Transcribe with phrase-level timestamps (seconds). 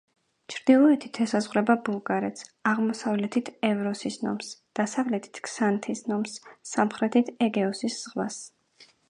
[0.51, 4.49] ჩრდილოეთით ესაზღვრება ბულგარეთს, აღმოსავლეთით ევროსის ნომს,
[4.81, 6.35] დასავლეთით ქსანთის ნომს,
[6.73, 8.43] სამხრეთით ეგეოსის ზღვას.